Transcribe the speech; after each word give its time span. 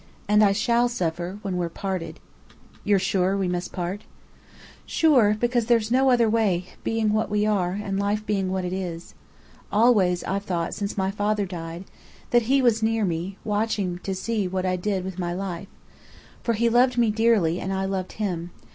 And 0.27 0.43
I 0.43 0.51
shall 0.51 0.89
suffer, 0.89 1.37
when 1.43 1.57
we're 1.57 1.69
parted." 1.69 2.19
"You're 2.83 2.97
sure 2.97 3.37
we 3.37 3.47
must 3.47 3.71
part?" 3.71 4.01
"Sure, 4.87 5.37
because 5.39 5.67
there's 5.67 5.91
no 5.91 6.09
other 6.09 6.27
way, 6.27 6.65
being 6.83 7.13
what 7.13 7.29
we 7.29 7.45
are, 7.45 7.73
and 7.73 7.99
life 7.99 8.25
being 8.25 8.51
what 8.51 8.65
it 8.65 8.73
is. 8.73 9.13
Always 9.71 10.23
I've 10.23 10.41
thought 10.43 10.73
since 10.73 10.97
my 10.97 11.11
father 11.11 11.45
died, 11.45 11.85
that 12.31 12.41
he 12.49 12.63
was 12.63 12.81
near 12.81 13.05
me, 13.05 13.37
watching 13.43 13.99
to 13.99 14.15
see 14.15 14.47
what 14.47 14.65
I 14.65 14.75
did 14.75 15.05
with 15.05 15.19
my 15.19 15.33
life. 15.35 15.67
For 16.41 16.53
he 16.53 16.67
loved 16.67 16.97
me 16.97 17.11
dearly, 17.11 17.59
and 17.59 17.71
I 17.71 17.85
loved 17.85 18.13
him. 18.13 18.49